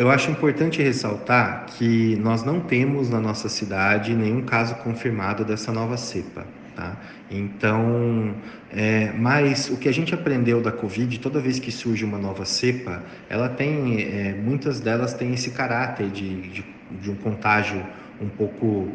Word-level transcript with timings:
eu 0.00 0.10
acho 0.10 0.30
importante 0.30 0.80
ressaltar 0.80 1.66
que 1.66 2.16
nós 2.16 2.42
não 2.42 2.58
temos 2.58 3.10
na 3.10 3.20
nossa 3.20 3.50
cidade 3.50 4.14
nenhum 4.14 4.40
caso 4.40 4.74
confirmado 4.76 5.44
dessa 5.44 5.70
nova 5.72 5.98
cepa. 5.98 6.46
Tá? 6.74 6.96
Então, 7.30 8.34
é, 8.72 9.12
mas 9.12 9.68
o 9.68 9.76
que 9.76 9.90
a 9.90 9.92
gente 9.92 10.14
aprendeu 10.14 10.62
da 10.62 10.72
Covid, 10.72 11.20
toda 11.20 11.38
vez 11.38 11.58
que 11.58 11.70
surge 11.70 12.02
uma 12.02 12.16
nova 12.16 12.46
cepa, 12.46 13.02
ela 13.28 13.50
tem, 13.50 14.00
é, 14.00 14.32
muitas 14.32 14.80
delas 14.80 15.12
têm 15.12 15.34
esse 15.34 15.50
caráter 15.50 16.08
de, 16.08 16.48
de, 16.48 16.64
de 16.92 17.10
um 17.10 17.16
contágio 17.16 17.84
um 18.18 18.28
pouco 18.30 18.88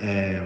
é, 0.00 0.40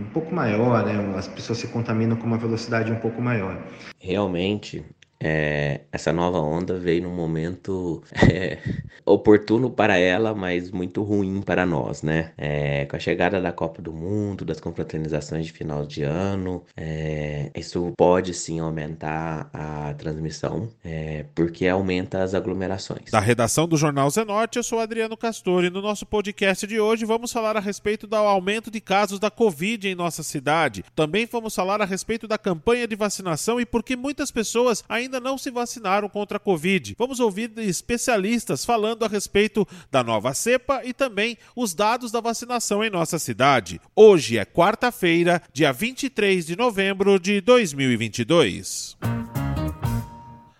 um 0.00 0.10
pouco 0.12 0.34
maior, 0.34 0.84
né? 0.84 1.14
As 1.16 1.28
pessoas 1.28 1.58
se 1.58 1.68
contaminam 1.68 2.16
com 2.16 2.26
uma 2.26 2.38
velocidade 2.38 2.90
um 2.90 2.96
pouco 2.96 3.22
maior. 3.22 3.56
Realmente, 4.00 4.84
é, 5.26 5.80
essa 5.90 6.12
nova 6.12 6.38
onda 6.38 6.78
veio 6.78 7.04
num 7.04 7.14
momento 7.14 8.02
é, 8.30 8.58
oportuno 9.06 9.70
para 9.70 9.96
ela, 9.96 10.34
mas 10.34 10.70
muito 10.70 11.02
ruim 11.02 11.40
para 11.40 11.64
nós, 11.64 12.02
né? 12.02 12.32
É, 12.36 12.84
com 12.84 12.94
a 12.94 12.98
chegada 12.98 13.40
da 13.40 13.50
Copa 13.50 13.80
do 13.80 13.90
Mundo, 13.90 14.44
das 14.44 14.60
confraternizações 14.60 15.46
de 15.46 15.52
final 15.52 15.86
de 15.86 16.02
ano, 16.02 16.62
é, 16.76 17.50
isso 17.56 17.94
pode 17.96 18.34
sim 18.34 18.60
aumentar 18.60 19.48
a 19.54 19.94
transmissão, 19.94 20.68
é, 20.84 21.24
porque 21.34 21.66
aumenta 21.66 22.22
as 22.22 22.34
aglomerações. 22.34 23.10
Da 23.10 23.20
redação 23.20 23.66
do 23.66 23.78
Jornal 23.78 24.10
Zenorte, 24.10 24.58
eu 24.58 24.62
sou 24.62 24.78
Adriano 24.78 25.16
Castor 25.16 25.64
e 25.64 25.70
no 25.70 25.80
nosso 25.80 26.04
podcast 26.04 26.66
de 26.66 26.78
hoje 26.78 27.06
vamos 27.06 27.32
falar 27.32 27.56
a 27.56 27.60
respeito 27.60 28.06
do 28.06 28.14
aumento 28.14 28.70
de 28.70 28.80
casos 28.80 29.18
da 29.18 29.30
Covid 29.30 29.88
em 29.88 29.94
nossa 29.94 30.22
cidade. 30.22 30.84
Também 30.94 31.24
vamos 31.24 31.54
falar 31.54 31.80
a 31.80 31.86
respeito 31.86 32.28
da 32.28 32.36
campanha 32.36 32.86
de 32.86 32.94
vacinação 32.94 33.58
e 33.58 33.64
por 33.64 33.82
que 33.82 33.96
muitas 33.96 34.30
pessoas 34.30 34.84
ainda 34.86 35.13
ainda 35.14 35.20
não 35.20 35.38
se 35.38 35.50
vacinaram 35.50 36.08
contra 36.08 36.36
a 36.36 36.40
Covid. 36.40 36.94
Vamos 36.98 37.20
ouvir 37.20 37.52
especialistas 37.58 38.64
falando 38.64 39.04
a 39.04 39.08
respeito 39.08 39.66
da 39.90 40.02
nova 40.02 40.34
cepa 40.34 40.82
e 40.84 40.92
também 40.92 41.38
os 41.54 41.74
dados 41.74 42.10
da 42.10 42.20
vacinação 42.20 42.82
em 42.82 42.90
nossa 42.90 43.18
cidade. 43.18 43.80
Hoje 43.94 44.38
é 44.38 44.44
quarta-feira, 44.44 45.40
dia 45.52 45.72
23 45.72 46.46
de 46.46 46.56
novembro 46.56 47.18
de 47.18 47.40
2022. 47.40 49.23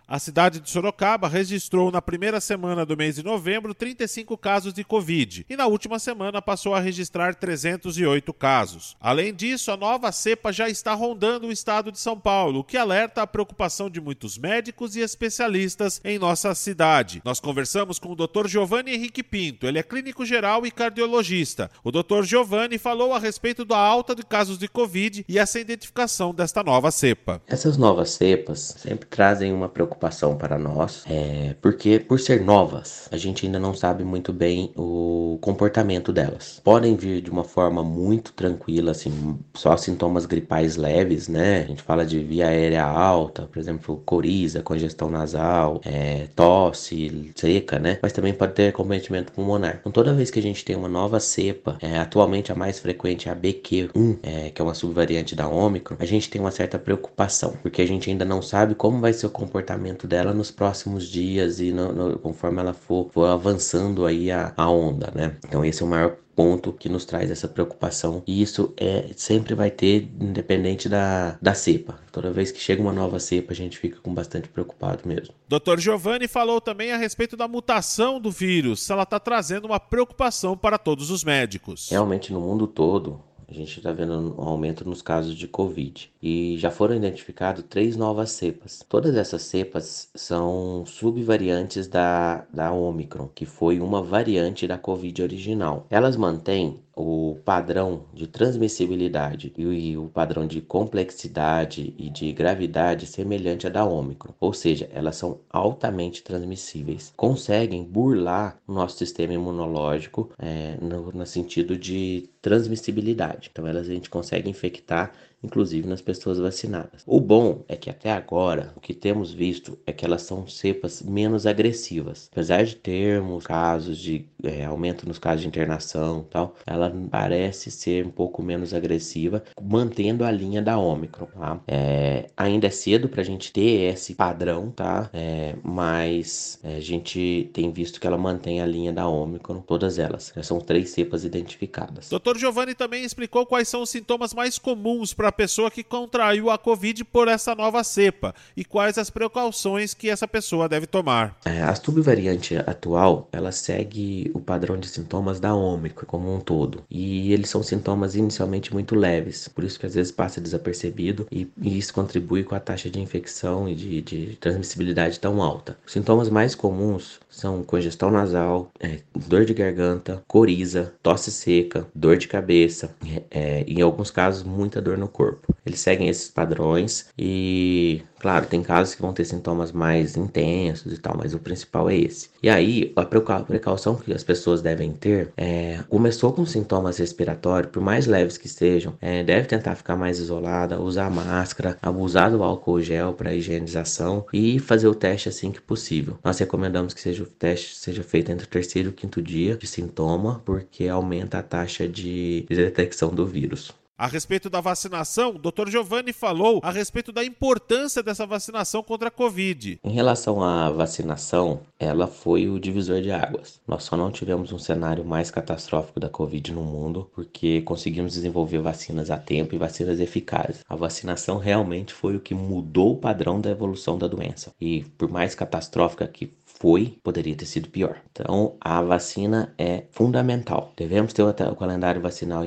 A 0.07 0.19
cidade 0.19 0.61
de 0.61 0.69
Sorocaba 0.69 1.29
registrou 1.29 1.91
na 1.91 2.03
primeira 2.03 2.39
semana 2.39 2.85
do 2.85 2.95
mês 2.95 3.15
de 3.15 3.23
novembro 3.23 3.75
35 3.75 4.37
casos 4.37 4.75
de 4.75 4.85
Covid 4.85 5.47
e 5.49 5.57
na 5.57 5.67
última 5.67 5.99
semana 5.99 6.43
passou 6.43 6.75
a 6.75 6.81
registrar 6.81 7.35
308 7.35 8.31
casos. 8.35 8.95
Além 9.01 9.33
disso, 9.33 9.71
a 9.71 9.79
nova 9.79 10.13
cepa 10.13 10.53
já 10.53 10.69
está 10.69 10.93
rondando 10.93 11.47
o 11.47 11.53
estado 11.53 11.91
de 11.91 11.99
São 11.99 12.21
Paulo, 12.21 12.61
o 12.61 12.65
que 12.65 12.77
alerta 12.77 13.23
a 13.23 13.27
preocupação 13.27 13.89
de 13.89 13.99
muitos 13.99 14.37
médicos 14.37 14.95
e 14.95 15.01
especialistas 15.01 16.03
em 16.05 16.19
nossa 16.19 16.55
cidade. 16.55 17.23
Nós 17.25 17.41
conversamos 17.41 17.99
com 17.99 18.13
o 18.13 18.15
Dr. 18.15 18.47
Giovanni 18.47 18.95
Henrique 18.95 19.23
Pinto, 19.23 19.67
ele 19.67 19.79
é 19.79 19.83
clínico 19.83 20.27
geral 20.27 20.67
e 20.67 20.71
cardiologista. 20.71 21.71
O 21.83 21.91
Dr. 21.91 22.25
Giovanni 22.25 22.77
falou 22.77 23.15
a 23.15 23.19
respeito 23.19 23.65
da 23.65 23.79
alta 23.79 24.15
de 24.15 24.23
casos 24.23 24.59
de 24.59 24.69
Covid 24.69 25.25
e 25.27 25.39
essa 25.39 25.59
identificação 25.59 26.35
desta 26.35 26.63
nova 26.63 26.91
cepa. 26.91 27.41
Essas 27.47 27.79
novas 27.79 28.11
cepas 28.11 28.75
sempre 28.77 29.09
trazem 29.09 29.51
uma 29.51 29.67
preocupação 29.67 29.95
preocupação 30.05 30.37
para 30.37 30.59
nós, 30.59 31.05
é, 31.09 31.55
porque 31.61 31.99
por 31.99 32.21
ser 32.21 32.43
novas, 32.43 33.09
a 33.11 33.17
gente 33.17 33.47
ainda 33.47 33.59
não 33.59 33.75
sabe 33.75 34.05
muito 34.05 34.33
bem 34.33 34.71
o 34.77 35.39
comportamento 35.41 36.13
delas. 36.13 36.61
Podem 36.63 36.95
vir 36.97 37.23
de 37.23 37.31
uma 37.31 37.45
forma 37.45 37.83
muito 37.83 38.33
tranquila, 38.33 38.91
assim, 38.91 39.39
só 39.55 39.77
sintomas 39.77 40.27
gripais 40.27 40.77
leves, 40.77 41.29
né? 41.29 41.63
A 41.63 41.67
gente 41.67 41.83
fala 41.83 42.05
de 42.05 42.19
via 42.23 42.49
aérea 42.49 42.85
alta, 42.85 43.43
por 43.43 43.59
exemplo, 43.59 44.03
coriza, 44.05 44.63
congestão 44.63 45.09
nasal, 45.09 45.81
é, 45.85 46.29
tosse 46.35 47.33
seca, 47.35 47.79
né? 47.79 47.99
Mas 48.03 48.13
também 48.13 48.35
pode 48.35 48.53
ter 48.53 48.73
comprometimento 48.73 49.33
pulmonar. 49.33 49.79
Então, 49.81 49.93
toda 49.93 50.13
vez 50.13 50.31
que 50.31 50.39
a 50.39 50.43
gente 50.43 50.65
tem 50.65 50.77
uma 50.77 50.89
nova 50.89 51.19
cepa, 51.21 51.79
é, 51.81 51.99
atualmente 51.99 52.53
a 52.53 52.55
mais 52.55 52.79
frequente 52.79 53.29
é 53.29 53.33
a 53.33 53.37
BQ1, 53.37 54.19
é, 54.23 54.51
que 54.51 54.61
é 54.61 54.65
uma 54.65 54.75
subvariante 54.75 55.35
da 55.35 55.49
Ômicron, 55.49 55.97
a 55.99 56.05
gente 56.05 56.29
tem 56.29 56.41
uma 56.41 56.51
certa 56.51 56.79
preocupação, 56.79 57.55
porque 57.63 57.81
a 57.81 57.87
gente 57.87 58.11
ainda 58.11 58.25
não 58.25 58.43
sabe 58.43 58.75
como 58.75 59.01
vai 59.01 59.13
ser 59.13 59.27
o 59.27 59.31
comportamento 59.31 59.84
comportamento 59.85 60.07
dela 60.07 60.33
nos 60.33 60.51
próximos 60.51 61.09
dias 61.09 61.61
e 61.61 61.71
no, 61.71 61.93
no, 61.93 62.19
conforme 62.19 62.61
ela 62.61 62.73
for, 62.73 63.11
for 63.13 63.27
avançando 63.27 64.07
aí 64.07 64.31
a, 64.31 64.53
a 64.57 64.69
onda, 64.71 65.13
né? 65.15 65.37
Então 65.47 65.65
esse 65.65 65.83
é 65.83 65.87
o 65.87 65.89
maior 65.89 66.17
ponto 66.35 66.73
que 66.73 66.89
nos 66.89 67.05
traz 67.05 67.31
essa 67.31 67.47
preocupação 67.47 68.23
e 68.27 68.43
isso 68.43 68.73
é 68.77 69.11
sempre 69.15 69.55
vai 69.55 69.71
ter 69.71 70.09
independente 70.21 70.89
da, 70.89 71.39
da 71.41 71.55
cepa. 71.55 71.99
Toda 72.11 72.33
vez 72.33 72.51
que 72.51 72.59
chega 72.59 72.83
uma 72.83 72.93
nova 72.93 73.21
cepa, 73.21 73.53
a 73.53 73.57
gente 73.57 73.79
fica 73.79 74.01
com 74.01 74.13
bastante 74.13 74.49
preocupado 74.49 75.03
mesmo. 75.07 75.35
Dr. 75.49 75.79
Giovanni 75.79 76.27
falou 76.27 76.61
também 76.61 76.91
a 76.91 76.97
respeito 76.97 77.37
da 77.37 77.47
mutação 77.47 78.19
do 78.19 78.31
vírus, 78.31 78.89
ela 78.91 79.05
está 79.05 79.21
trazendo 79.21 79.67
uma 79.67 79.79
preocupação 79.79 80.57
para 80.57 80.79
todos 80.79 81.11
os 81.11 81.23
médicos. 81.23 81.89
Realmente 81.91 82.33
no 82.33 82.41
mundo 82.41 82.67
todo, 82.67 83.21
a 83.49 83.53
gente 83.53 83.79
está 83.79 83.93
vendo 83.93 84.35
um 84.39 84.43
aumento 84.43 84.89
nos 84.89 85.03
casos 85.03 85.35
de 85.35 85.47
Covid 85.49 86.11
e 86.23 86.57
já 86.59 86.71
foram 86.71 86.95
identificados 86.95 87.65
três 87.69 87.97
novas 87.97 88.31
cepas. 88.31 88.85
Todas 88.89 89.17
essas 89.17 89.43
cepas 89.43 90.11
são 90.15 90.85
subvariantes 90.87 91.87
da, 91.87 92.47
da 92.53 92.73
Omicron, 92.73 93.29
que 93.35 93.47
foi 93.47 93.81
uma 93.81 94.03
variante 94.03 94.67
da 94.67 94.79
Covid 94.79 95.23
original. 95.23 95.87
Elas 95.91 96.17
mantêm 96.17 96.84
o 96.97 97.37
padrão 97.45 98.05
de 98.13 98.27
transmissibilidade 98.27 99.53
e 99.57 99.97
o 99.97 100.09
padrão 100.09 100.47
de 100.47 100.61
complexidade 100.61 101.95
e 101.99 102.09
de 102.11 102.33
gravidade 102.33 103.07
semelhante 103.07 103.67
à 103.67 103.71
da 103.71 103.85
Ômicron, 103.85 104.35
ou 104.41 104.53
seja, 104.53 104.89
elas 104.93 105.17
são 105.17 105.41
altamente 105.51 106.23
transmissíveis, 106.23 107.13
conseguem 107.17 107.85
burlar 107.85 108.59
o 108.67 108.73
nosso 108.73 108.99
sistema 108.99 109.33
imunológico 109.33 110.31
é, 110.39 110.77
no, 110.81 111.11
no 111.13 111.27
sentido 111.27 111.77
de 111.77 112.31
transmissibilidade. 112.41 113.51
Então, 113.51 113.67
elas 113.67 113.89
a 113.89 113.93
gente 113.93 114.11
consegue 114.11 114.49
infectar 114.49 115.13
inclusive 115.45 115.87
nas 115.87 116.01
pessoas 116.01 116.39
vacinadas. 116.39 117.03
O 117.07 117.21
bom 117.21 117.65
é 117.69 117.77
que 117.77 117.91
até 117.91 118.11
agora 118.11 118.73
o 118.77 118.81
que 118.81 118.95
temos 118.95 119.33
visto 119.33 119.79
é 119.87 119.93
que 119.93 120.05
elas 120.05 120.23
são 120.23 120.47
cepas 120.49 121.03
menos 121.03 121.47
agressivas. 121.47 122.29
Apesar 122.33 122.65
de 122.65 122.77
termos 122.77 123.47
casos 123.47 123.99
de 123.99 124.25
é, 124.43 124.65
aumento 124.65 125.07
nos 125.07 125.19
casos 125.19 125.43
de 125.43 125.49
internação 125.49 126.27
tal, 126.31 126.55
ela 126.67 126.93
parece 127.11 127.71
ser 127.71 128.07
um 128.07 128.11
pouco 128.11 128.43
menos 128.43 128.73
agressiva, 128.73 129.43
mantendo 129.61 130.25
a 130.25 130.31
linha 130.31 130.63
da 130.63 130.79
Ômicron. 130.79 131.27
Tá? 131.27 131.61
É, 131.67 132.27
ainda 132.37 132.67
é 132.67 132.71
cedo 132.71 133.09
para 133.09 133.21
a 133.21 133.25
gente 133.25 133.53
ter 133.53 133.93
esse 133.93 134.15
padrão, 134.15 134.71
tá? 134.71 135.11
É, 135.13 135.55
mas 135.63 136.59
é, 136.63 136.77
a 136.77 136.81
gente 136.81 137.51
tem 137.53 137.71
visto 137.71 138.01
que 138.01 138.07
ela 138.07 138.19
mantém 138.19 138.61
a 138.61 138.67
linha 138.67 138.93
da 138.93 139.07
Ômicron, 139.07 139.61
todas 139.61 139.99
elas. 139.99 140.33
São 140.43 140.59
três 140.61 140.91
cepas 140.91 141.25
identificadas. 141.25 142.09
Dr. 142.11 142.39
Giovanni 142.39 142.75
também 142.75 143.05
explicou 143.05 143.47
quais 143.47 143.69
são 143.69 143.83
os 143.83 143.91
sintomas 143.91 144.35
mais 144.35 144.59
comuns 144.59 145.13
para 145.13 145.33
pessoa 145.35 145.71
que 145.71 145.85
contraiu 145.85 146.49
a 146.49 146.57
Covid 146.57 147.05
por 147.05 147.29
essa 147.29 147.55
nova 147.55 147.85
cepa 147.85 148.35
e 148.57 148.65
quais 148.65 148.97
as 148.97 149.11
precauções 149.11 149.93
que 149.93 150.09
essa 150.09 150.27
pessoa 150.27 150.69
deve 150.69 150.87
tomar. 150.87 151.37
É, 151.45 151.63
a 151.63 151.75
subvariante 151.75 152.57
atual, 152.57 153.29
ela 153.33 153.53
segue 153.53 154.31
o 154.33 154.41
padrão 154.41 154.79
de 154.79 154.89
sintomas 154.89 155.39
da 155.41 155.55
Ômicron 155.55 156.07
como 156.07 156.35
um 156.35 156.41
todo. 156.41 156.83
E 156.91 157.33
eles 157.33 157.51
são 157.51 157.63
sintomas 157.63 158.15
inicialmente 158.15 158.73
muito 158.73 158.95
leves, 158.95 159.49
por 159.49 159.65
isso 159.65 159.79
que 159.79 159.87
às 159.87 159.95
vezes 159.95 160.13
passa 160.13 160.41
desapercebido 160.41 161.27
e, 161.31 161.49
e 161.61 161.77
isso 161.77 161.93
contribui 161.93 162.45
com 162.45 162.55
a 162.55 162.61
taxa 162.61 162.89
de 162.89 163.01
infecção 163.01 163.69
e 163.69 163.75
de, 163.75 164.01
de 164.01 164.37
transmissibilidade 164.37 165.19
tão 165.19 165.43
alta. 165.43 165.77
Os 165.87 165.93
sintomas 165.93 166.29
mais 166.29 166.55
comuns 166.55 167.21
são 167.29 167.63
congestão 167.63 168.11
nasal, 168.11 168.71
é, 168.79 169.01
dor 169.15 169.45
de 169.45 169.53
garganta, 169.53 170.23
coriza, 170.27 170.95
tosse 171.03 171.31
seca, 171.33 171.87
dor 171.95 172.17
de 172.17 172.29
cabeça, 172.29 172.95
é, 173.31 173.65
em 173.67 173.81
alguns 173.81 174.11
casos 174.11 174.43
muita 174.43 174.81
dor 174.81 174.97
no 174.97 175.09
corpo. 175.09 175.24
Eles 175.65 175.81
seguem 175.81 176.09
esses 176.09 176.29
padrões 176.29 177.07
e 177.19 178.03
Claro, 178.25 178.47
tem 178.47 178.63
casos 178.63 178.95
que 178.95 179.03
vão 179.03 179.13
ter 179.13 179.27
sintomas 179.27 179.71
mais 179.71 180.17
intensos 180.17 180.95
e 180.95 180.99
tal, 180.99 181.15
mas 181.15 181.35
o 181.35 181.39
principal 181.39 181.91
é 181.91 181.97
esse. 181.97 182.31
E 182.43 182.49
aí, 182.49 182.91
a 182.97 183.05
precaução 183.05 183.97
que 183.97 184.15
as 184.15 184.25
pessoas 184.25 184.63
devem 184.63 184.93
ter 184.95 185.31
é: 185.37 185.81
começou 185.91 186.33
com 186.33 186.47
sintomas 186.47 186.97
respiratórios, 186.97 187.71
por 187.71 187.83
mais 187.83 188.07
leves 188.07 188.39
que 188.39 188.49
sejam, 188.49 188.95
é, 188.99 189.23
deve 189.23 189.47
tentar 189.47 189.75
ficar 189.75 189.95
mais 189.95 190.19
isolada, 190.19 190.81
usar 190.81 191.11
máscara, 191.11 191.77
abusar 191.83 192.31
do 192.31 192.43
álcool 192.43 192.81
gel 192.81 193.13
para 193.13 193.35
higienização 193.35 194.25
e 194.33 194.59
fazer 194.59 194.89
o 194.89 194.95
teste 194.95 195.29
assim 195.29 195.53
que 195.53 195.61
possível. 195.61 196.17
Nós 196.25 196.39
recomendamos 196.39 196.95
que 196.95 197.03
seja 197.03 197.25
o 197.25 197.27
teste 197.27 197.77
seja 197.77 198.03
feito 198.03 198.33
entre 198.33 198.47
o 198.47 198.49
terceiro 198.49 198.89
e 198.89 198.91
o 198.91 198.95
quinto 198.95 199.21
dia 199.21 199.55
de 199.55 199.67
sintoma, 199.67 200.41
porque 200.47 200.89
aumenta 200.89 201.41
a 201.41 201.43
taxa 201.43 201.87
de 201.87 202.47
detecção 202.49 203.11
do 203.11 203.27
vírus. 203.27 203.71
A 203.97 204.09
respeito 204.09 204.51
da 204.51 204.61
vacinação, 204.61 205.37
o 205.37 205.39
Dr. 205.39 205.71
Giovanni 205.71 206.13
falou 206.13 206.59
a 206.65 206.73
respeito 206.73 207.13
da 207.13 207.25
importância 207.25 208.03
dessa 208.03 208.27
vacinação 208.27 208.83
contra 208.83 209.07
a 209.07 209.11
Covid. 209.11 209.79
Em 209.85 209.93
relação 209.93 210.43
à 210.43 210.69
vacinação, 210.69 211.61
ela 211.79 212.09
foi 212.09 212.49
o 212.49 212.59
divisor 212.59 213.01
de 213.01 213.13
águas. 213.13 213.61
Nós 213.69 213.85
só 213.85 213.97
não 213.97 214.11
tivemos 214.11 214.51
um 214.51 214.59
cenário 214.59 215.05
mais 215.05 215.31
catastrófico 215.31 216.01
da 216.01 216.09
Covid 216.09 216.53
no 216.53 216.65
mundo 216.65 217.09
porque 217.15 217.63
conseguimos 217.63 218.15
desenvolver 218.15 218.59
vacinas 218.59 219.13
a 219.13 219.17
tempo 219.17 219.55
e 219.55 219.59
vacinas 219.59 220.01
eficazes. 220.01 220.65
A 220.69 220.75
vacinação 220.75 221.39
realmente 221.39 221.95
foi 221.95 222.17
o 222.17 222.21
que 222.21 222.35
mudou 222.35 222.95
o 222.95 222.99
padrão 222.99 223.41
da 223.41 223.51
evolução 223.51 223.97
da 223.97 224.09
doença. 224.09 224.53
E 224.61 224.83
por 224.99 225.09
mais 225.09 225.37
catastrófica 225.37 226.09
que 226.09 226.33
foi, 226.59 226.99
poderia 227.03 227.35
ter 227.35 227.47
sido 227.47 227.69
pior. 227.69 227.97
Então, 228.11 228.55
a 228.61 228.81
vacina 228.81 229.53
é 229.59 229.85
fundamental. 229.91 230.73
Devemos 230.77 231.13
ter 231.13 231.23
o 231.23 231.57
calendário 231.57 232.01
vacinal 232.01 232.45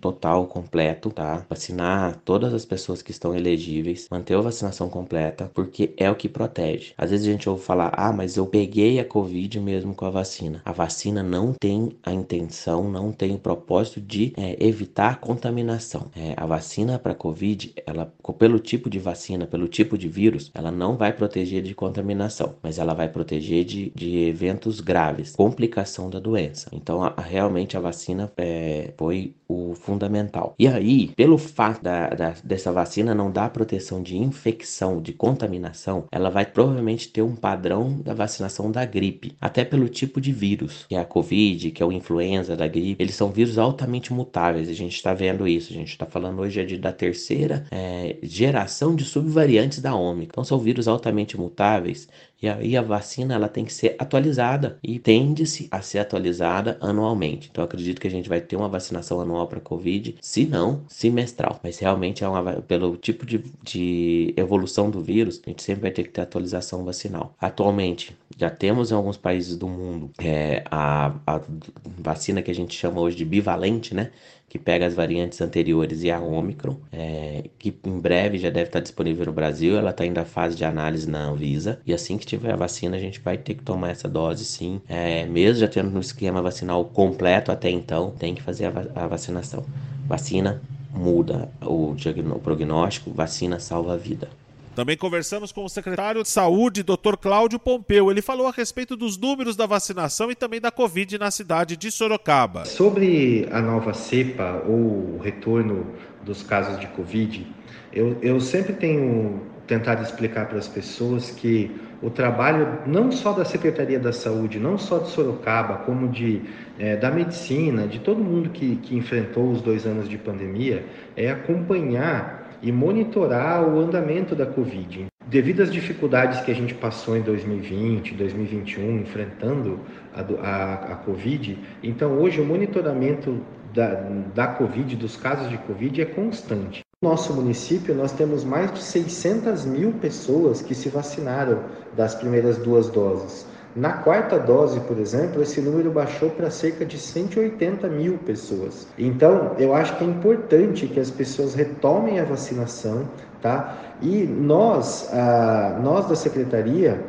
total, 0.00 0.46
completo, 0.46 1.10
tá? 1.10 1.46
Vacinar 1.48 2.20
todas 2.24 2.52
as 2.52 2.64
pessoas 2.64 3.00
que 3.00 3.12
estão 3.12 3.34
elegíveis, 3.34 4.08
manter 4.10 4.34
a 4.36 4.40
vacinação 4.40 4.88
completa, 4.88 5.50
porque 5.54 5.94
é 5.96 6.10
o 6.10 6.16
que 6.16 6.28
protege. 6.28 6.92
Às 6.98 7.10
vezes 7.10 7.28
a 7.28 7.30
gente 7.30 7.48
ouve 7.48 7.62
falar, 7.62 7.92
ah, 7.96 8.12
mas 8.12 8.36
eu 8.36 8.46
peguei 8.46 8.98
a 8.98 9.04
Covid 9.04 9.60
mesmo 9.60 9.94
com 9.94 10.04
a 10.04 10.10
vacina. 10.10 10.60
A 10.64 10.72
vacina 10.72 11.22
não 11.22 11.52
tem 11.52 11.96
a 12.02 12.12
intenção, 12.12 12.90
não 12.90 13.12
tem 13.12 13.34
o 13.34 13.38
propósito 13.38 14.00
de 14.00 14.32
é, 14.36 14.56
evitar 14.60 15.20
contaminação. 15.20 16.10
É, 16.14 16.34
a 16.36 16.44
vacina 16.44 16.98
para 16.98 17.14
Covid, 17.14 17.72
ela, 17.86 18.12
pelo 18.36 18.58
tipo 18.58 18.90
de 18.90 18.98
vacina, 18.98 19.46
pelo 19.46 19.68
tipo 19.68 19.96
de 19.96 20.08
vírus, 20.08 20.50
ela 20.54 20.72
não 20.72 20.96
vai 20.96 21.12
proteger 21.12 21.62
de 21.62 21.74
contaminação, 21.74 22.56
mas 22.62 22.78
ela 22.78 22.94
vai 22.94 23.08
proteger 23.08 23.27
de, 23.36 23.92
de 23.94 24.18
eventos 24.24 24.80
graves, 24.80 25.34
complicação 25.34 26.08
da 26.08 26.18
doença. 26.18 26.68
Então, 26.72 27.02
a, 27.02 27.14
realmente 27.20 27.76
a 27.76 27.80
vacina 27.80 28.32
é, 28.36 28.92
foi 28.96 29.34
o 29.48 29.74
fundamental. 29.74 30.54
E 30.58 30.68
aí, 30.68 31.08
pelo 31.16 31.38
fato 31.38 31.82
da, 31.82 32.08
da, 32.10 32.34
dessa 32.44 32.70
vacina 32.70 33.14
não 33.14 33.30
dar 33.30 33.50
proteção 33.50 34.02
de 34.02 34.16
infecção, 34.16 35.00
de 35.00 35.12
contaminação, 35.12 36.04
ela 36.12 36.30
vai 36.30 36.44
provavelmente 36.44 37.08
ter 37.08 37.22
um 37.22 37.34
padrão 37.34 37.98
da 38.00 38.12
vacinação 38.12 38.70
da 38.70 38.84
gripe, 38.84 39.34
até 39.40 39.64
pelo 39.64 39.88
tipo 39.88 40.20
de 40.20 40.32
vírus, 40.32 40.84
que 40.88 40.94
é 40.94 41.00
a 41.00 41.04
Covid, 41.04 41.70
que 41.70 41.82
é 41.82 41.86
o 41.86 41.92
influenza 41.92 42.56
da 42.56 42.68
gripe. 42.68 43.02
Eles 43.02 43.14
são 43.14 43.30
vírus 43.30 43.58
altamente 43.58 44.12
mutáveis, 44.12 44.68
a 44.68 44.74
gente 44.74 44.94
está 44.94 45.14
vendo 45.14 45.48
isso. 45.48 45.72
A 45.72 45.76
gente 45.76 45.90
está 45.90 46.06
falando 46.06 46.40
hoje 46.40 46.60
é 46.60 46.64
de, 46.64 46.76
da 46.76 46.92
terceira 46.92 47.64
é, 47.70 48.16
geração 48.22 48.94
de 48.94 49.04
subvariantes 49.04 49.80
da 49.80 49.94
Ômicron. 49.94 50.28
Então, 50.28 50.44
são 50.44 50.58
vírus 50.58 50.86
altamente 50.86 51.38
mutáveis 51.38 52.08
e 52.40 52.48
aí 52.48 52.76
a 52.76 52.82
vacina 52.82 53.34
ela 53.34 53.48
tem 53.48 53.64
que 53.64 53.72
ser 53.72 53.96
atualizada 53.98 54.78
e 54.82 54.98
tende-se 54.98 55.68
a 55.70 55.82
ser 55.82 55.98
atualizada 55.98 56.78
anualmente. 56.80 57.48
Então 57.50 57.64
acredito 57.64 58.00
que 58.00 58.06
a 58.06 58.10
gente 58.10 58.28
vai 58.28 58.40
ter 58.40 58.56
uma 58.56 58.68
vacinação 58.68 59.20
anual 59.20 59.46
para 59.48 59.60
Covid, 59.60 60.16
se 60.20 60.46
não 60.46 60.82
semestral. 60.88 61.58
Mas 61.62 61.78
realmente 61.78 62.22
é 62.22 62.28
uma, 62.28 62.62
pelo 62.62 62.96
tipo 62.96 63.26
de, 63.26 63.44
de 63.62 64.32
evolução 64.36 64.90
do 64.90 65.00
vírus, 65.00 65.40
a 65.44 65.50
gente 65.50 65.62
sempre 65.62 65.82
vai 65.82 65.90
ter 65.90 66.04
que 66.04 66.10
ter 66.10 66.20
atualização 66.20 66.84
vacinal. 66.84 67.34
Atualmente 67.40 68.16
já 68.36 68.48
temos 68.48 68.92
em 68.92 68.94
alguns 68.94 69.16
países 69.16 69.56
do 69.56 69.68
mundo 69.68 70.10
é, 70.18 70.62
a, 70.70 71.12
a 71.26 71.40
vacina 71.84 72.40
que 72.40 72.50
a 72.50 72.54
gente 72.54 72.74
chama 72.74 73.00
hoje 73.00 73.16
de 73.16 73.24
bivalente, 73.24 73.94
né? 73.94 74.12
Que 74.48 74.58
pega 74.58 74.86
as 74.86 74.94
variantes 74.94 75.40
anteriores 75.40 76.02
e 76.02 76.10
a 76.10 76.18
Omicron, 76.20 76.76
é, 76.90 77.44
que 77.58 77.74
em 77.84 77.98
breve 77.98 78.38
já 78.38 78.48
deve 78.48 78.68
estar 78.68 78.80
disponível 78.80 79.26
no 79.26 79.32
Brasil. 79.32 79.76
Ela 79.76 79.90
está 79.90 80.04
ainda 80.04 80.22
em 80.22 80.24
fase 80.24 80.56
de 80.56 80.64
análise 80.64 81.08
na 81.08 81.24
Anvisa. 81.24 81.80
E 81.86 81.92
assim 81.92 82.16
que 82.16 82.24
tiver 82.24 82.52
a 82.52 82.56
vacina, 82.56 82.96
a 82.96 83.00
gente 83.00 83.20
vai 83.20 83.36
ter 83.36 83.54
que 83.54 83.62
tomar 83.62 83.90
essa 83.90 84.08
dose 84.08 84.44
sim. 84.44 84.80
É, 84.88 85.26
mesmo 85.26 85.60
já 85.60 85.68
tendo 85.68 85.94
um 85.94 86.00
esquema 86.00 86.40
vacinal 86.40 86.84
completo 86.86 87.52
até 87.52 87.70
então, 87.70 88.10
tem 88.12 88.34
que 88.34 88.42
fazer 88.42 88.66
a, 88.66 88.70
va 88.70 88.86
a 88.94 89.06
vacinação. 89.06 89.64
Vacina 90.06 90.62
muda 90.90 91.50
o, 91.62 91.92
o 91.92 92.40
prognóstico, 92.40 93.10
vacina 93.12 93.60
salva 93.60 93.94
a 93.94 93.96
vida. 93.96 94.28
Também 94.78 94.96
conversamos 94.96 95.50
com 95.50 95.64
o 95.64 95.68
secretário 95.68 96.22
de 96.22 96.28
Saúde, 96.28 96.84
Dr. 96.84 97.16
Cláudio 97.20 97.58
Pompeu. 97.58 98.12
Ele 98.12 98.22
falou 98.22 98.46
a 98.46 98.52
respeito 98.52 98.94
dos 98.94 99.18
números 99.18 99.56
da 99.56 99.66
vacinação 99.66 100.30
e 100.30 100.36
também 100.36 100.60
da 100.60 100.70
Covid 100.70 101.18
na 101.18 101.32
cidade 101.32 101.76
de 101.76 101.90
Sorocaba. 101.90 102.64
Sobre 102.64 103.48
a 103.50 103.60
nova 103.60 103.92
cepa 103.92 104.62
ou 104.68 105.16
o 105.16 105.20
retorno 105.20 105.84
dos 106.24 106.44
casos 106.44 106.78
de 106.78 106.86
Covid, 106.86 107.44
eu, 107.92 108.18
eu 108.22 108.40
sempre 108.40 108.72
tenho 108.72 109.42
tentado 109.66 110.00
explicar 110.00 110.46
para 110.46 110.58
as 110.58 110.68
pessoas 110.68 111.28
que 111.32 111.72
o 112.00 112.08
trabalho 112.08 112.78
não 112.86 113.10
só 113.10 113.32
da 113.32 113.44
Secretaria 113.44 113.98
da 113.98 114.12
Saúde, 114.12 114.60
não 114.60 114.78
só 114.78 114.98
de 114.98 115.08
Sorocaba, 115.10 115.78
como 115.78 116.06
de, 116.06 116.40
é, 116.78 116.94
da 116.94 117.10
medicina, 117.10 117.88
de 117.88 117.98
todo 117.98 118.22
mundo 118.22 118.50
que, 118.50 118.76
que 118.76 118.96
enfrentou 118.96 119.50
os 119.50 119.60
dois 119.60 119.84
anos 119.84 120.08
de 120.08 120.16
pandemia, 120.16 120.86
é 121.16 121.28
acompanhar 121.32 122.37
e 122.62 122.72
monitorar 122.72 123.66
o 123.68 123.78
andamento 123.78 124.34
da 124.34 124.46
Covid. 124.46 125.06
Devido 125.26 125.62
às 125.62 125.70
dificuldades 125.70 126.40
que 126.40 126.50
a 126.50 126.54
gente 126.54 126.74
passou 126.74 127.16
em 127.16 127.20
2020, 127.20 128.14
2021, 128.14 129.00
enfrentando 129.00 129.78
a, 130.14 130.20
a, 130.20 130.74
a 130.92 130.96
Covid, 130.96 131.58
então 131.82 132.18
hoje 132.18 132.40
o 132.40 132.44
monitoramento 132.44 133.38
da, 133.74 133.94
da 134.34 134.46
Covid, 134.46 134.96
dos 134.96 135.16
casos 135.16 135.50
de 135.50 135.58
Covid, 135.58 136.00
é 136.00 136.06
constante. 136.06 136.80
No 137.00 137.10
nosso 137.10 137.32
município, 137.34 137.94
nós 137.94 138.10
temos 138.12 138.42
mais 138.42 138.72
de 138.72 138.82
600 138.82 139.64
mil 139.66 139.92
pessoas 139.92 140.62
que 140.62 140.74
se 140.74 140.88
vacinaram 140.88 141.62
das 141.96 142.14
primeiras 142.14 142.58
duas 142.58 142.88
doses. 142.88 143.46
Na 143.78 143.92
quarta 143.92 144.40
dose, 144.40 144.80
por 144.80 144.98
exemplo, 144.98 145.40
esse 145.40 145.60
número 145.60 145.88
baixou 145.88 146.30
para 146.30 146.50
cerca 146.50 146.84
de 146.84 146.98
180 146.98 147.86
mil 147.86 148.18
pessoas. 148.18 148.88
Então, 148.98 149.52
eu 149.56 149.72
acho 149.72 149.96
que 149.96 150.02
é 150.02 150.06
importante 150.08 150.88
que 150.88 150.98
as 150.98 151.12
pessoas 151.12 151.54
retomem 151.54 152.18
a 152.18 152.24
vacinação, 152.24 153.08
tá? 153.40 153.78
E 154.02 154.24
nós, 154.24 155.08
a, 155.14 155.78
nós 155.80 156.08
da 156.08 156.16
secretaria, 156.16 157.00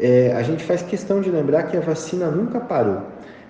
é, 0.00 0.32
a 0.32 0.42
gente 0.42 0.64
faz 0.64 0.82
questão 0.82 1.20
de 1.20 1.30
lembrar 1.30 1.62
que 1.64 1.76
a 1.76 1.80
vacina 1.80 2.28
nunca 2.28 2.58
parou. 2.58 3.02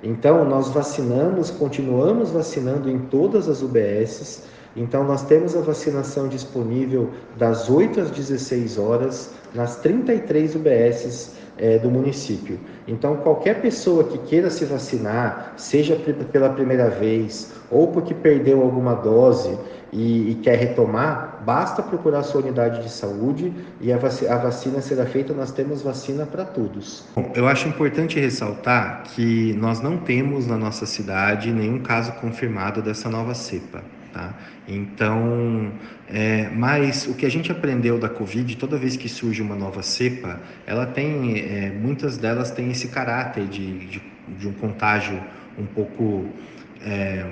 Então, 0.02 0.44
nós 0.44 0.68
vacinamos, 0.68 1.50
continuamos 1.50 2.30
vacinando 2.30 2.90
em 2.90 2.98
todas 2.98 3.48
as 3.48 3.62
UBSs. 3.62 4.42
Então, 4.76 5.02
nós 5.02 5.24
temos 5.24 5.56
a 5.56 5.62
vacinação 5.62 6.28
disponível 6.28 7.08
das 7.38 7.70
8 7.70 8.02
às 8.02 8.10
16 8.10 8.76
horas 8.76 9.30
nas 9.54 9.76
33 9.76 10.56
UBSs 10.56 11.45
é, 11.58 11.78
do 11.78 11.90
município. 11.90 12.58
Então, 12.86 13.16
qualquer 13.16 13.60
pessoa 13.60 14.04
que 14.04 14.18
queira 14.18 14.50
se 14.50 14.64
vacinar, 14.64 15.54
seja 15.56 15.96
pela 16.30 16.50
primeira 16.50 16.88
vez 16.88 17.52
ou 17.70 17.88
porque 17.88 18.14
perdeu 18.14 18.62
alguma 18.62 18.94
dose 18.94 19.58
e, 19.92 20.30
e 20.30 20.34
quer 20.36 20.56
retomar, 20.56 21.42
basta 21.44 21.82
procurar 21.82 22.22
sua 22.22 22.40
unidade 22.40 22.82
de 22.82 22.90
saúde 22.90 23.52
e 23.80 23.92
a, 23.92 23.96
vac 23.96 24.26
a 24.26 24.36
vacina 24.36 24.80
será 24.80 25.06
feita. 25.06 25.32
Nós 25.32 25.50
temos 25.50 25.82
vacina 25.82 26.26
para 26.26 26.44
todos. 26.44 27.04
Bom, 27.14 27.32
eu 27.34 27.46
acho 27.48 27.68
importante 27.68 28.20
ressaltar 28.20 29.04
que 29.04 29.52
nós 29.54 29.80
não 29.80 29.96
temos 29.96 30.46
na 30.46 30.56
nossa 30.56 30.86
cidade 30.86 31.52
nenhum 31.52 31.80
caso 31.80 32.12
confirmado 32.20 32.82
dessa 32.82 33.08
nova 33.08 33.34
cepa. 33.34 33.82
Tá? 34.16 34.32
Então, 34.66 35.70
é, 36.08 36.48
mas 36.48 37.06
o 37.06 37.12
que 37.12 37.26
a 37.26 37.28
gente 37.28 37.52
aprendeu 37.52 37.98
da 37.98 38.08
Covid, 38.08 38.56
toda 38.56 38.78
vez 38.78 38.96
que 38.96 39.10
surge 39.10 39.42
uma 39.42 39.54
nova 39.54 39.82
cepa, 39.82 40.40
ela 40.66 40.86
tem, 40.86 41.38
é, 41.38 41.70
muitas 41.70 42.16
delas 42.16 42.50
têm 42.50 42.70
esse 42.70 42.88
caráter 42.88 43.44
de, 43.46 43.86
de, 43.86 44.02
de 44.26 44.48
um 44.48 44.54
contágio 44.54 45.22
um 45.58 45.66
pouco, 45.66 46.30
é, 46.82 47.26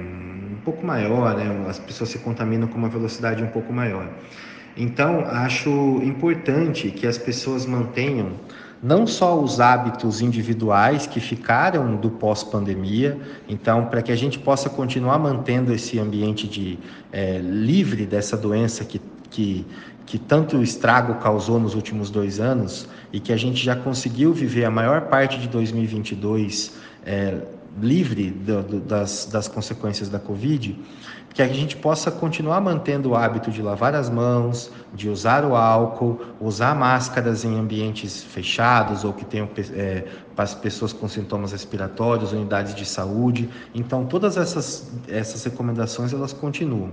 um 0.52 0.58
pouco 0.62 0.86
maior, 0.86 1.34
né? 1.34 1.64
as 1.70 1.78
pessoas 1.78 2.10
se 2.10 2.18
contaminam 2.18 2.68
com 2.68 2.76
uma 2.76 2.90
velocidade 2.90 3.42
um 3.42 3.48
pouco 3.48 3.72
maior. 3.72 4.06
Então, 4.76 5.20
acho 5.26 5.70
importante 6.02 6.90
que 6.90 7.06
as 7.06 7.16
pessoas 7.16 7.64
mantenham 7.64 8.32
não 8.84 9.06
só 9.06 9.40
os 9.40 9.60
hábitos 9.60 10.20
individuais 10.20 11.06
que 11.06 11.18
ficaram 11.18 11.96
do 11.96 12.10
pós-pandemia, 12.10 13.18
então, 13.48 13.86
para 13.86 14.02
que 14.02 14.12
a 14.12 14.16
gente 14.16 14.38
possa 14.38 14.68
continuar 14.68 15.18
mantendo 15.18 15.72
esse 15.72 15.98
ambiente 15.98 16.46
de 16.46 16.78
é, 17.10 17.38
livre 17.38 18.04
dessa 18.04 18.36
doença 18.36 18.84
que, 18.84 19.00
que, 19.30 19.66
que 20.04 20.18
tanto 20.18 20.62
estrago 20.62 21.14
causou 21.14 21.58
nos 21.58 21.74
últimos 21.74 22.10
dois 22.10 22.38
anos 22.38 22.86
e 23.10 23.18
que 23.18 23.32
a 23.32 23.38
gente 23.38 23.64
já 23.64 23.74
conseguiu 23.74 24.34
viver 24.34 24.66
a 24.66 24.70
maior 24.70 25.00
parte 25.08 25.38
de 25.38 25.48
2022 25.48 26.74
é, 27.06 27.38
livre 27.80 28.30
do, 28.30 28.62
do, 28.62 28.80
das, 28.80 29.26
das 29.26 29.48
consequências 29.48 30.08
da 30.08 30.18
Covid, 30.18 30.78
que 31.34 31.42
a 31.42 31.48
gente 31.48 31.76
possa 31.76 32.12
continuar 32.12 32.60
mantendo 32.60 33.10
o 33.10 33.16
hábito 33.16 33.50
de 33.50 33.60
lavar 33.60 33.94
as 33.94 34.08
mãos, 34.08 34.70
de 34.94 35.08
usar 35.08 35.44
o 35.44 35.56
álcool, 35.56 36.20
usar 36.40 36.76
máscaras 36.76 37.44
em 37.44 37.58
ambientes 37.58 38.22
fechados 38.22 39.02
ou 39.02 39.12
que 39.12 39.24
tenham 39.24 39.48
é, 39.72 40.04
pessoas 40.62 40.92
com 40.92 41.08
sintomas 41.08 41.50
respiratórios, 41.50 42.32
unidades 42.32 42.72
de 42.72 42.86
saúde. 42.86 43.50
Então, 43.74 44.06
todas 44.06 44.36
essas, 44.36 44.92
essas 45.08 45.42
recomendações 45.42 46.12
elas 46.12 46.32
continuam. 46.32 46.92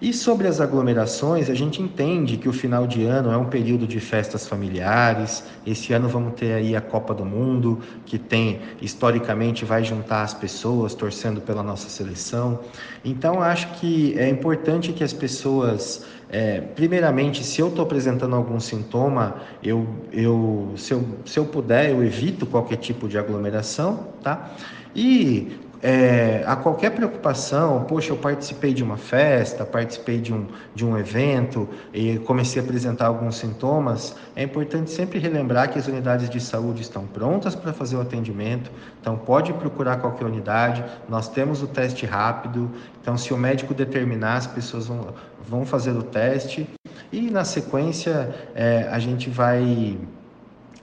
E 0.00 0.12
sobre 0.12 0.46
as 0.46 0.60
aglomerações, 0.60 1.50
a 1.50 1.54
gente 1.54 1.82
entende 1.82 2.36
que 2.36 2.48
o 2.48 2.52
final 2.52 2.86
de 2.86 3.04
ano 3.04 3.32
é 3.32 3.36
um 3.36 3.46
período 3.46 3.84
de 3.84 3.98
festas 3.98 4.46
familiares. 4.46 5.42
Esse 5.66 5.92
ano 5.92 6.08
vamos 6.08 6.34
ter 6.34 6.52
aí 6.52 6.76
a 6.76 6.80
Copa 6.80 7.12
do 7.12 7.24
Mundo, 7.24 7.80
que 8.06 8.16
tem 8.16 8.60
historicamente 8.80 9.64
vai 9.64 9.82
juntar 9.82 10.22
as 10.22 10.32
pessoas 10.32 10.94
torcendo 10.94 11.40
pela 11.40 11.64
nossa 11.64 11.88
seleção. 11.88 12.60
Então 13.04 13.42
acho 13.42 13.72
que 13.80 14.16
é 14.16 14.28
importante 14.28 14.92
que 14.92 15.02
as 15.02 15.12
pessoas, 15.12 16.04
é, 16.30 16.60
primeiramente, 16.60 17.42
se 17.42 17.60
eu 17.60 17.66
estou 17.66 17.84
apresentando 17.84 18.36
algum 18.36 18.60
sintoma, 18.60 19.34
eu, 19.64 19.84
eu, 20.12 20.74
se 20.76 20.94
eu, 20.94 21.04
se 21.24 21.40
eu 21.40 21.44
puder, 21.44 21.90
eu 21.90 22.04
evito 22.04 22.46
qualquer 22.46 22.76
tipo 22.76 23.08
de 23.08 23.18
aglomeração, 23.18 24.10
tá? 24.22 24.52
E 24.94 25.58
é, 25.80 26.42
a 26.46 26.56
qualquer 26.56 26.90
preocupação, 26.90 27.84
poxa, 27.84 28.12
eu 28.12 28.16
participei 28.16 28.74
de 28.74 28.82
uma 28.82 28.96
festa, 28.96 29.64
participei 29.64 30.20
de 30.20 30.34
um, 30.34 30.46
de 30.74 30.84
um 30.84 30.98
evento 30.98 31.68
e 31.92 32.18
comecei 32.18 32.60
a 32.60 32.64
apresentar 32.64 33.06
alguns 33.06 33.36
sintomas, 33.36 34.16
é 34.34 34.42
importante 34.42 34.90
sempre 34.90 35.18
relembrar 35.18 35.70
que 35.70 35.78
as 35.78 35.86
unidades 35.86 36.28
de 36.28 36.40
saúde 36.40 36.82
estão 36.82 37.06
prontas 37.06 37.54
para 37.54 37.72
fazer 37.72 37.96
o 37.96 38.00
atendimento, 38.00 38.70
então 39.00 39.16
pode 39.16 39.52
procurar 39.52 39.98
qualquer 39.98 40.24
unidade, 40.24 40.84
nós 41.08 41.28
temos 41.28 41.62
o 41.62 41.68
teste 41.68 42.04
rápido, 42.04 42.70
então 43.00 43.16
se 43.16 43.32
o 43.32 43.36
médico 43.36 43.72
determinar, 43.72 44.36
as 44.36 44.46
pessoas 44.46 44.86
vão, 44.86 45.14
vão 45.48 45.64
fazer 45.64 45.92
o 45.92 46.02
teste 46.02 46.68
e 47.12 47.30
na 47.30 47.44
sequência 47.44 48.34
é, 48.54 48.88
a 48.90 48.98
gente 48.98 49.30
vai 49.30 49.96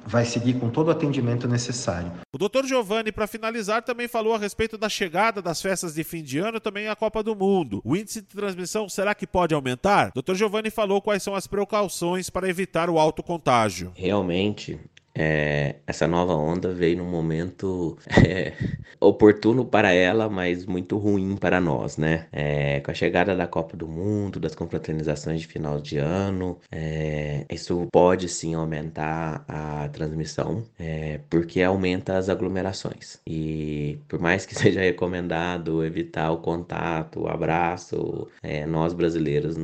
vai 0.05 0.23
seguir 0.23 0.53
com 0.59 0.69
todo 0.69 0.87
o 0.87 0.91
atendimento 0.91 1.47
necessário. 1.47 2.11
O 2.33 2.37
Dr. 2.37 2.65
Giovanni, 2.65 3.11
para 3.11 3.27
finalizar, 3.27 3.81
também 3.81 4.07
falou 4.07 4.35
a 4.35 4.37
respeito 4.37 4.77
da 4.77 4.87
chegada 4.87 5.41
das 5.41 5.61
festas 5.61 5.95
de 5.95 6.03
fim 6.03 6.23
de 6.23 6.37
ano 6.37 6.57
e 6.57 6.61
também 6.61 6.87
a 6.87 6.95
Copa 6.95 7.23
do 7.23 7.35
Mundo. 7.35 7.81
O 7.83 7.95
índice 7.95 8.21
de 8.21 8.27
transmissão 8.27 8.87
será 8.87 9.15
que 9.15 9.25
pode 9.25 9.53
aumentar? 9.53 10.11
Dr. 10.13 10.35
Giovanni 10.35 10.69
falou 10.69 11.01
quais 11.01 11.23
são 11.23 11.33
as 11.33 11.47
precauções 11.47 12.29
para 12.29 12.49
evitar 12.49 12.89
o 12.89 12.99
alto 12.99 13.23
contágio. 13.23 13.91
Realmente, 13.95 14.79
é, 15.17 15.75
essa 15.87 16.07
nova 16.07 16.33
onda 16.35 16.73
veio 16.73 16.97
num 16.97 17.09
momento 17.09 17.97
é, 18.27 18.53
oportuno 18.99 19.65
para 19.65 19.93
ela, 19.93 20.29
mas 20.29 20.65
muito 20.65 20.97
ruim 20.97 21.37
para 21.37 21.61
nós, 21.61 21.97
né? 21.97 22.27
É, 22.31 22.81
com 22.81 22.91
a 22.91 22.93
chegada 22.93 23.35
da 23.35 23.47
Copa 23.47 23.77
do 23.77 23.87
Mundo, 23.87 24.39
das 24.39 24.53
confraternizações 24.53 25.39
de 25.41 25.47
final 25.47 25.79
de 25.79 25.97
ano, 25.97 26.59
é, 26.69 27.45
isso 27.49 27.87
pode 27.91 28.27
sim 28.27 28.53
aumentar 28.53 29.45
a 29.47 29.87
transmissão, 29.89 30.65
é, 30.77 31.19
porque 31.29 31.61
aumenta 31.61 32.17
as 32.17 32.27
aglomerações. 32.27 33.19
E 33.25 33.97
por 34.09 34.19
mais 34.19 34.45
que 34.45 34.53
seja 34.55 34.81
recomendado 34.81 35.83
evitar 35.85 36.31
o 36.31 36.39
contato, 36.39 37.21
o 37.21 37.27
abraço, 37.29 38.27
é, 38.43 38.65
nós 38.65 38.93
brasileiros 38.93 39.55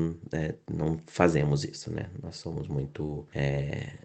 não 0.71 0.97
fazemos 1.07 1.65
isso, 1.65 1.91
né? 1.91 2.05
Nós 2.23 2.37
somos 2.37 2.67
muito. 2.67 3.25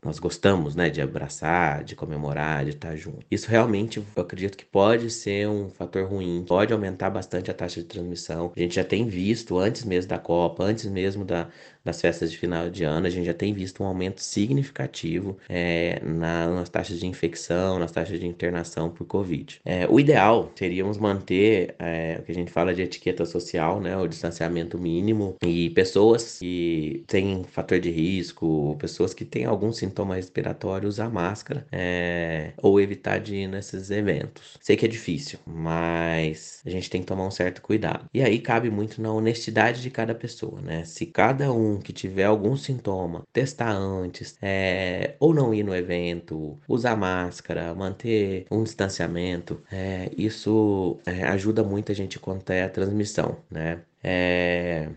nós 0.04 0.18
gostamos, 0.18 0.74
né, 0.74 0.90
de 0.90 1.00
abraçar 1.00 1.35
abraçar, 1.36 1.84
de 1.84 1.94
comemorar, 1.94 2.64
de 2.64 2.70
estar 2.70 2.96
junto. 2.96 3.24
Isso 3.30 3.48
realmente 3.48 3.98
eu 3.98 4.22
acredito 4.22 4.56
que 4.56 4.64
pode 4.64 5.10
ser 5.10 5.48
um 5.48 5.68
fator 5.68 6.08
ruim, 6.08 6.44
pode 6.46 6.72
aumentar 6.72 7.10
bastante 7.10 7.50
a 7.50 7.54
taxa 7.54 7.80
de 7.80 7.86
transmissão. 7.86 8.52
A 8.56 8.60
gente 8.60 8.74
já 8.74 8.84
tem 8.84 9.06
visto 9.06 9.58
antes 9.58 9.84
mesmo 9.84 10.08
da 10.08 10.18
Copa, 10.18 10.64
antes 10.64 10.86
mesmo 10.86 11.24
da, 11.24 11.48
das 11.86 12.00
festas 12.00 12.30
de 12.30 12.36
final 12.36 12.68
de 12.68 12.84
ano, 12.84 13.06
a 13.06 13.10
gente 13.10 13.26
já 13.26 13.32
tem 13.32 13.54
visto 13.54 13.82
um 13.82 13.86
aumento 13.86 14.20
significativo 14.20 15.38
é, 15.48 16.00
na, 16.04 16.48
nas 16.48 16.68
taxas 16.68 16.98
de 16.98 17.06
infecção, 17.06 17.78
nas 17.78 17.92
taxas 17.92 18.18
de 18.18 18.26
internação 18.26 18.90
por 18.90 19.06
Covid. 19.06 19.60
É, 19.64 19.86
o 19.88 20.00
ideal 20.00 20.50
seríamos 20.56 20.98
manter 20.98 21.76
é, 21.78 22.18
o 22.20 22.24
que 22.24 22.32
a 22.32 22.34
gente 22.34 22.50
fala 22.50 22.74
de 22.74 22.82
etiqueta 22.82 23.24
social, 23.24 23.80
né, 23.80 23.96
o 23.96 24.08
distanciamento 24.08 24.78
mínimo, 24.78 25.36
e 25.42 25.70
pessoas 25.70 26.38
que 26.40 27.04
têm 27.06 27.44
fator 27.44 27.78
de 27.78 27.90
risco, 27.90 28.76
pessoas 28.80 29.14
que 29.14 29.24
têm 29.24 29.44
algum 29.44 29.72
sintoma 29.72 30.16
respiratório, 30.16 30.88
usar 30.88 31.08
máscara 31.08 31.64
é, 31.70 32.52
ou 32.56 32.80
evitar 32.80 33.18
de 33.18 33.36
ir 33.36 33.46
nesses 33.46 33.90
eventos. 33.90 34.58
Sei 34.60 34.76
que 34.76 34.84
é 34.84 34.88
difícil, 34.88 35.38
mas 35.46 36.60
a 36.66 36.70
gente 36.70 36.90
tem 36.90 37.00
que 37.00 37.06
tomar 37.06 37.26
um 37.26 37.30
certo 37.30 37.62
cuidado. 37.62 38.06
E 38.12 38.22
aí 38.22 38.40
cabe 38.40 38.70
muito 38.70 39.00
na 39.00 39.12
honestidade 39.12 39.80
de 39.80 39.90
cada 39.90 40.14
pessoa, 40.14 40.60
né? 40.60 40.84
Se 40.84 41.06
cada 41.06 41.52
um 41.52 41.75
que 41.78 41.92
tiver 41.92 42.24
algum 42.24 42.56
sintoma, 42.56 43.22
testar 43.32 43.72
antes, 43.72 44.36
é, 44.42 45.16
ou 45.20 45.34
não 45.34 45.52
ir 45.54 45.62
no 45.62 45.74
evento, 45.74 46.58
usar 46.68 46.96
máscara, 46.96 47.74
manter 47.74 48.46
um 48.50 48.62
distanciamento, 48.62 49.62
é, 49.70 50.10
isso 50.16 50.98
é, 51.06 51.24
ajuda 51.24 51.62
muito 51.62 51.92
a 51.92 51.94
gente 51.94 52.18
conter 52.18 52.62
a 52.62 52.68
transmissão, 52.68 53.36
né? 53.50 53.82
É, 54.02 54.90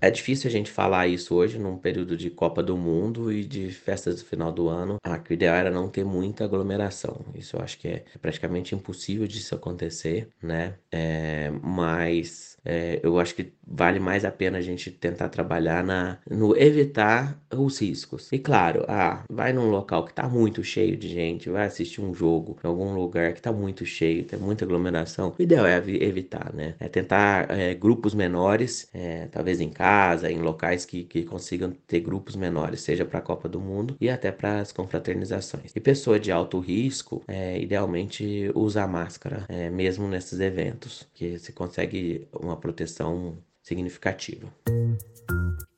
é 0.00 0.10
difícil 0.10 0.48
a 0.48 0.52
gente 0.52 0.70
falar 0.70 1.06
isso 1.06 1.34
hoje, 1.34 1.58
num 1.58 1.76
período 1.76 2.16
de 2.16 2.30
Copa 2.30 2.62
do 2.62 2.76
Mundo 2.76 3.32
e 3.32 3.44
de 3.44 3.70
festas 3.70 4.22
do 4.22 4.26
final 4.26 4.50
do 4.52 4.68
ano. 4.68 4.96
Ah, 5.04 5.20
o 5.28 5.32
ideal 5.32 5.54
era 5.54 5.70
não 5.70 5.88
ter 5.88 6.04
muita 6.04 6.44
aglomeração. 6.44 7.20
Isso 7.34 7.56
eu 7.56 7.60
acho 7.62 7.78
que 7.78 7.88
é 7.88 8.04
praticamente 8.20 8.74
impossível 8.74 9.26
disso 9.26 9.54
acontecer, 9.54 10.28
né? 10.42 10.74
É, 10.90 11.50
mas 11.62 12.56
é, 12.64 13.00
eu 13.02 13.18
acho 13.18 13.34
que 13.34 13.52
vale 13.66 13.98
mais 14.00 14.24
a 14.24 14.30
pena 14.30 14.58
a 14.58 14.60
gente 14.60 14.90
tentar 14.90 15.28
trabalhar 15.28 15.82
na, 15.84 16.18
no 16.30 16.56
evitar 16.56 17.38
os 17.54 17.78
riscos. 17.80 18.30
E 18.32 18.38
claro, 18.38 18.84
ah, 18.88 19.24
vai 19.30 19.52
num 19.52 19.68
local 19.70 20.04
que 20.04 20.14
tá 20.14 20.28
muito 20.28 20.62
cheio 20.64 20.96
de 20.96 21.08
gente, 21.08 21.50
vai 21.50 21.66
assistir 21.66 22.00
um 22.00 22.14
jogo 22.14 22.56
em 22.62 22.66
algum 22.66 22.94
lugar 22.94 23.32
que 23.34 23.42
tá 23.42 23.52
muito 23.52 23.84
cheio, 23.84 24.24
tem 24.24 24.38
muita 24.38 24.64
aglomeração. 24.64 25.34
O 25.38 25.42
ideal 25.42 25.66
é 25.66 25.76
evitar, 25.76 26.52
né? 26.54 26.74
É 26.80 26.88
tentar 26.88 27.50
é, 27.50 27.74
grupos 27.74 28.14
menores, 28.22 28.88
é, 28.94 29.26
talvez 29.26 29.60
em 29.60 29.68
casa, 29.68 30.30
em 30.30 30.38
locais 30.38 30.84
que, 30.84 31.02
que 31.02 31.24
consigam 31.24 31.72
ter 31.86 32.00
grupos 32.00 32.36
menores, 32.36 32.80
seja 32.80 33.04
para 33.04 33.18
a 33.18 33.22
Copa 33.22 33.48
do 33.48 33.60
Mundo 33.60 33.96
e 34.00 34.08
até 34.08 34.30
para 34.30 34.60
as 34.60 34.70
confraternizações. 34.70 35.72
E 35.74 35.80
pessoa 35.80 36.20
de 36.20 36.30
alto 36.30 36.60
risco, 36.60 37.22
é, 37.26 37.58
idealmente 37.60 38.50
usa 38.54 38.86
máscara, 38.86 39.44
é, 39.48 39.68
mesmo 39.68 40.06
nesses 40.06 40.38
eventos, 40.38 41.06
que 41.12 41.36
se 41.38 41.52
consegue 41.52 42.28
uma 42.32 42.56
proteção 42.56 43.36
significativa. 43.60 44.46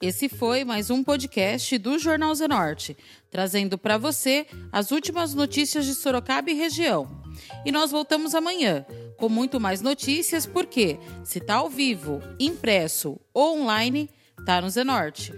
Esse 0.02 0.28
foi 0.28 0.64
mais 0.64 0.90
um 0.90 1.02
podcast 1.02 1.78
do 1.78 1.98
Jornal 1.98 2.34
Zenorte, 2.34 2.94
trazendo 3.30 3.78
para 3.78 3.96
você 3.96 4.46
as 4.70 4.90
últimas 4.90 5.32
notícias 5.32 5.86
de 5.86 5.94
Sorocaba 5.94 6.50
e 6.50 6.54
região. 6.54 7.22
E 7.64 7.72
nós 7.72 7.90
voltamos 7.90 8.34
amanhã 8.34 8.84
com 9.24 9.28
muito 9.30 9.58
mais 9.58 9.80
notícias, 9.80 10.44
porque 10.44 10.98
se 11.24 11.40
tá 11.40 11.54
ao 11.54 11.70
vivo, 11.70 12.20
impresso 12.38 13.18
ou 13.32 13.58
online, 13.58 14.10
tá 14.44 14.60
no 14.60 14.68
Zenorte. 14.68 15.32